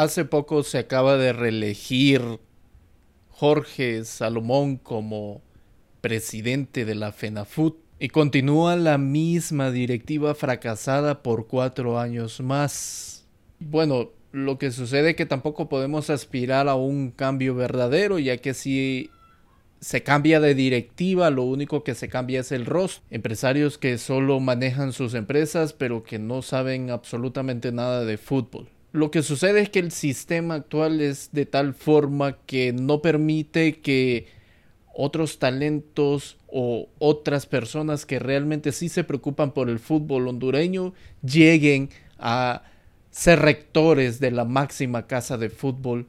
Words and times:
Hace 0.00 0.24
poco 0.24 0.62
se 0.62 0.78
acaba 0.78 1.18
de 1.18 1.34
reelegir 1.34 2.22
Jorge 3.28 4.02
Salomón 4.06 4.78
como 4.78 5.42
presidente 6.00 6.86
de 6.86 6.94
la 6.94 7.12
FENAFUT 7.12 7.76
y 7.98 8.08
continúa 8.08 8.76
la 8.76 8.96
misma 8.96 9.70
directiva 9.70 10.34
fracasada 10.34 11.22
por 11.22 11.48
cuatro 11.48 12.00
años 12.00 12.40
más. 12.40 13.26
Bueno, 13.58 14.12
lo 14.32 14.56
que 14.56 14.70
sucede 14.70 15.10
es 15.10 15.16
que 15.16 15.26
tampoco 15.26 15.68
podemos 15.68 16.08
aspirar 16.08 16.66
a 16.68 16.76
un 16.76 17.10
cambio 17.10 17.54
verdadero, 17.54 18.18
ya 18.18 18.38
que 18.38 18.54
si 18.54 19.10
se 19.80 20.02
cambia 20.02 20.40
de 20.40 20.54
directiva, 20.54 21.28
lo 21.28 21.42
único 21.42 21.84
que 21.84 21.94
se 21.94 22.08
cambia 22.08 22.40
es 22.40 22.52
el 22.52 22.64
rostro. 22.64 23.04
Empresarios 23.10 23.76
que 23.76 23.98
solo 23.98 24.40
manejan 24.40 24.94
sus 24.94 25.12
empresas, 25.12 25.74
pero 25.74 26.04
que 26.04 26.18
no 26.18 26.40
saben 26.40 26.88
absolutamente 26.88 27.70
nada 27.70 28.06
de 28.06 28.16
fútbol. 28.16 28.70
Lo 28.92 29.10
que 29.10 29.22
sucede 29.22 29.60
es 29.60 29.70
que 29.70 29.78
el 29.78 29.92
sistema 29.92 30.54
actual 30.54 31.00
es 31.00 31.30
de 31.32 31.46
tal 31.46 31.74
forma 31.74 32.38
que 32.46 32.72
no 32.72 33.02
permite 33.02 33.80
que 33.80 34.26
otros 34.92 35.38
talentos 35.38 36.36
o 36.48 36.88
otras 36.98 37.46
personas 37.46 38.04
que 38.04 38.18
realmente 38.18 38.72
sí 38.72 38.88
se 38.88 39.04
preocupan 39.04 39.52
por 39.52 39.70
el 39.70 39.78
fútbol 39.78 40.26
hondureño 40.26 40.92
lleguen 41.22 41.90
a 42.18 42.64
ser 43.10 43.40
rectores 43.40 44.18
de 44.18 44.32
la 44.32 44.44
máxima 44.44 45.06
casa 45.06 45.38
de 45.38 45.50
fútbol 45.50 46.08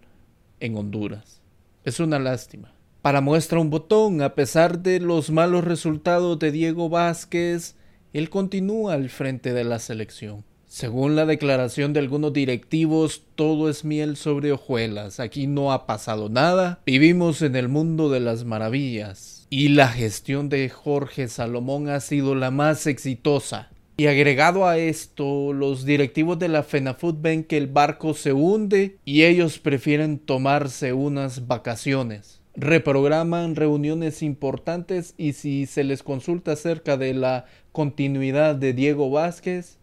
en 0.60 0.76
Honduras. 0.76 1.42
Es 1.86 2.00
una 2.00 2.20
lástima. 2.20 2.74
Para 3.02 3.22
muestra 3.22 3.60
un 3.60 3.70
botón, 3.70 4.22
a 4.22 4.36
pesar 4.36 4.80
de 4.80 5.00
los 5.00 5.32
malos 5.32 5.64
resultados 5.64 6.38
de 6.40 6.52
Diego 6.52 6.90
Vázquez, 6.90 7.76
él 8.14 8.30
continúa 8.30 8.94
al 8.94 9.10
frente 9.10 9.54
de 9.54 9.64
la 9.64 9.80
selección. 9.80 10.44
Según 10.72 11.18
la 11.18 11.26
declaración 11.26 11.92
de 11.92 12.00
algunos 12.00 12.32
directivos, 12.32 13.24
todo 13.36 13.70
es 13.70 13.84
miel 13.84 14.16
sobre 14.16 14.54
hojuelas. 14.54 15.20
Aquí 15.20 15.46
no 15.46 15.74
ha 15.74 15.86
pasado 15.86 16.30
nada. 16.30 16.80
Vivimos 16.86 17.42
en 17.42 17.58
el 17.58 17.68
mundo 17.68 18.10
de 18.10 18.22
las 18.22 18.46
maravillas. 18.46 19.46
Y 19.50 19.68
la 19.68 19.90
gestión 19.90 20.48
de 20.48 20.70
Jorge 20.70 21.28
Salomón 21.28 21.90
ha 21.90 22.00
sido 22.00 22.36
la 22.36 22.52
más 22.52 22.88
exitosa. 22.88 23.70
Y 23.98 24.08
agregado 24.08 24.66
a 24.66 24.78
esto, 24.78 25.52
los 25.52 25.84
directivos 25.84 26.40
de 26.40 26.48
la 26.48 26.64
FENAFUT 26.64 27.22
ven 27.22 27.44
que 27.44 27.58
el 27.58 27.68
barco 27.68 28.14
se 28.14 28.32
hunde 28.32 28.96
y 29.04 29.24
ellos 29.24 29.60
prefieren 29.60 30.20
tomarse 30.20 30.94
unas 30.94 31.48
vacaciones. 31.48 32.40
Reprograman 32.56 33.58
reuniones 33.58 34.24
importantes 34.24 35.16
y 35.18 35.34
si 35.34 35.66
se 35.66 35.84
les 35.84 36.02
consulta 36.02 36.54
acerca 36.54 36.96
de 36.96 37.14
la 37.14 37.44
continuidad 37.74 38.56
de 38.56 38.72
Diego 38.72 39.10
Vázquez, 39.10 39.81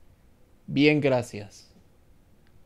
Bien, 0.71 1.01
gracias. 1.01 1.67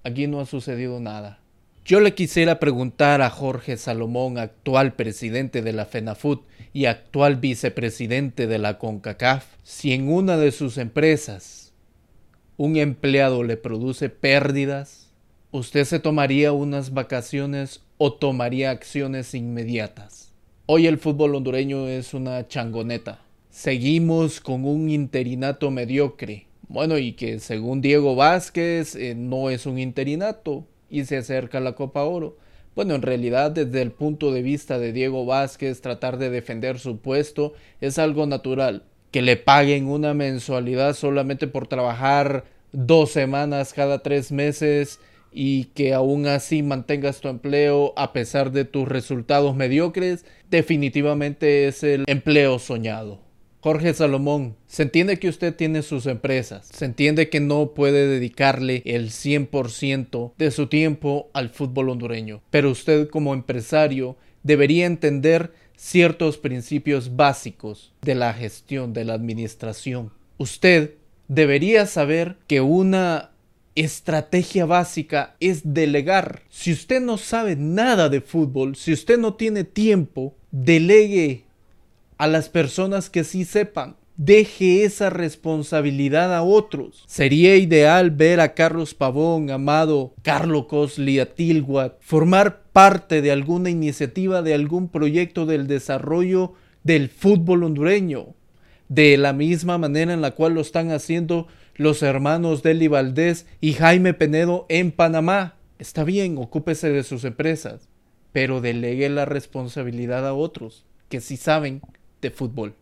Aquí 0.03 0.27
no 0.27 0.41
ha 0.41 0.45
sucedido 0.45 0.99
nada. 0.99 1.39
Yo 1.85 2.01
le 2.01 2.15
quisiera 2.15 2.59
preguntar 2.59 3.23
a 3.23 3.31
Jorge 3.31 3.77
Salomón, 3.77 4.39
actual 4.39 4.95
presidente 4.95 5.63
de 5.63 5.73
la 5.73 5.87
FENAFUT 5.87 6.43
y 6.73 6.87
actual 6.87 7.37
vicepresidente 7.37 8.49
de 8.49 8.59
la 8.59 8.79
CONCACAF, 8.79 9.47
si 9.63 9.93
en 9.93 10.09
una 10.09 10.37
de 10.37 10.51
sus 10.51 10.79
empresas 10.79 11.73
un 12.57 12.77
empleado 12.77 13.45
le 13.45 13.57
produce 13.57 14.09
pérdidas, 14.09 15.13
¿usted 15.53 15.85
se 15.85 16.01
tomaría 16.01 16.51
unas 16.51 16.93
vacaciones 16.93 17.83
o 17.99 18.15
tomaría 18.15 18.73
acciones 18.73 19.33
inmediatas? 19.33 20.35
Hoy 20.67 20.89
el 20.89 20.99
fútbol 20.99 21.37
hondureño 21.37 21.87
es 21.87 22.15
una 22.15 22.49
changoneta. 22.49 23.21
Seguimos 23.51 24.41
con 24.41 24.65
un 24.65 24.91
interinato 24.91 25.71
mediocre 25.71 26.49
bueno, 26.73 26.97
y 26.97 27.13
que 27.13 27.39
según 27.39 27.83
Diego 27.83 28.17
Vázquez 28.17 28.97
eh, 28.97 29.15
no 29.15 29.51
es 29.51 29.67
un 29.67 29.79
interinato 29.79 30.67
y 30.89 31.05
se 31.05 31.19
acerca 31.19 31.59
a 31.59 31.61
la 31.61 31.75
Copa 31.75 32.05
Oro. 32.05 32.39
Bueno, 32.75 32.95
en 32.95 33.03
realidad 33.03 33.51
desde 33.51 33.83
el 33.83 33.93
punto 33.93 34.33
de 34.33 34.41
vista 34.41 34.79
de 34.79 34.95
Diego 34.95 35.27
Vázquez 35.27 35.83
tratar 35.83 36.17
de 36.17 36.31
defender 36.31 36.79
su 36.79 36.99
puesto 36.99 37.53
es 37.83 37.99
algo 37.99 38.27
natural. 38.27 38.85
Que 39.11 39.21
le 39.21 39.37
paguen 39.37 39.87
una 39.87 40.15
mensualidad 40.15 40.95
solamente 40.95 41.47
por 41.47 41.67
trabajar 41.67 42.45
dos 42.73 43.11
semanas 43.11 43.75
cada 43.75 43.99
tres 43.99 44.33
meses 44.33 44.99
y 45.31 45.65
que 45.75 45.93
aún 45.93 46.27
así 46.27 46.63
mantengas 46.63 47.21
tu 47.21 47.29
empleo 47.29 47.93
a 47.97 48.15
pesar 48.15 48.51
de 48.51 48.65
tus 48.65 48.89
resultados 48.89 49.55
mediocres, 49.55 50.25
definitivamente 50.51 51.69
es 51.69 51.83
el 51.83 52.05
empleo 52.07 52.59
soñado. 52.59 53.22
Jorge 53.63 53.95
Salomón, 53.95 54.57
se 54.67 54.83
entiende 54.83 55.21
que 55.21 55.29
usted 55.29 55.55
tiene 55.55 55.83
sus 55.83 56.07
empresas, 56.07 56.67
se 56.67 56.85
entiende 56.85 57.29
que 57.29 57.39
no 57.39 57.75
puede 57.75 58.09
dedicarle 58.09 58.83
el 58.85 59.11
100% 59.11 60.33
de 60.37 60.51
su 60.51 60.67
tiempo 60.67 61.31
al 61.33 61.49
fútbol 61.49 61.91
hondureño, 61.91 62.43
pero 62.51 62.73
usted 62.73 63.09
como 63.09 63.35
empresario 63.35 64.17
debería 64.43 64.87
entender 64.87 65.53
ciertos 65.77 66.39
principios 66.39 67.15
básicos 67.15 67.93
de 68.03 68.17
la 68.17 68.35
gestión, 68.35 68.93
de 68.93 69.05
la 69.05 69.15
administración. 69.15 70.11
Usted 70.39 70.95
debería 71.29 71.87
saber 71.87 72.39
que 72.49 72.63
una 72.63 73.31
estrategia 73.77 74.67
básica 74.67 75.37
es 75.39 75.73
delegar. 75.73 76.43
Si 76.51 76.73
usted 76.73 77.01
no 77.01 77.17
sabe 77.17 77.55
nada 77.55 78.09
de 78.09 78.23
fútbol, 78.23 78.75
si 78.75 78.93
usted 78.93 79.19
no 79.19 79.35
tiene 79.35 79.63
tiempo, 79.63 80.35
delegue 80.51 81.45
a 82.19 82.27
las 82.27 82.49
personas 82.49 83.11
que 83.11 83.25
sí 83.25 83.45
sepan. 83.45 83.97
Deje 84.17 84.85
esa 84.85 85.11
responsabilidad 85.11 86.35
a 86.35 86.43
otros. 86.43 87.03
Sería 87.07 87.57
ideal 87.57 88.11
ver 88.11 88.41
a 88.41 88.55
Carlos 88.55 88.95
Pavón, 88.95 89.51
Amado, 89.51 90.15
Carlo 90.23 90.69
Cosli, 90.69 91.19
Atilguat, 91.19 91.95
formar 92.01 92.63
parte 92.73 93.23
de 93.23 93.33
alguna 93.33 93.71
iniciativa, 93.71 94.43
de 94.43 94.55
algún 94.55 94.89
proyecto 94.89 95.47
del 95.47 95.67
desarrollo 95.67 96.53
del 96.85 97.09
fútbol 97.09 97.65
hondureño, 97.65 98.35
de 98.89 99.17
la 99.17 99.33
misma 99.33 99.79
manera 99.79 100.13
en 100.13 100.21
la 100.21 100.33
cual 100.33 100.55
lo 100.55 100.61
están 100.61 100.91
haciendo 100.91 101.47
los 101.75 102.03
hermanos 102.03 102.63
Deli 102.63 102.89
Valdés 102.89 103.47
y 103.61 103.73
Jaime 103.73 104.15
Penedo 104.15 104.67
en 104.69 104.93
Panamá. 104.93 105.57
Está 105.79 106.05
bien, 106.05 106.37
ocúpese 106.39 106.91
de 106.91 107.03
sus 107.03 107.25
empresas, 107.25 107.89
pero 108.31 108.61
delegue 108.61 109.09
la 109.09 109.25
responsabilidad 109.25 110.27
a 110.27 110.35
otros 110.35 110.85
que 111.09 111.21
sí 111.21 111.37
saben 111.37 111.83
de 112.23 112.31
fútbol. 112.31 112.75